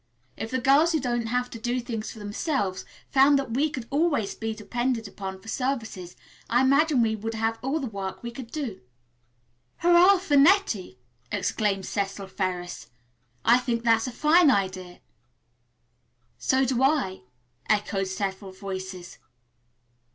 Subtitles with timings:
[0.35, 3.85] If the girls who don't have to do things for themselves found that we could
[3.91, 6.15] always be depended upon for services
[6.49, 8.81] I imagine we would have all the work we could do."
[9.77, 10.97] "Hurrah for Nettie!"
[11.31, 12.87] exclaimed Cecil Ferris.
[13.45, 15.01] "I think that's a fine idea."
[16.39, 17.21] "So do I,"
[17.69, 19.19] echoed several voices.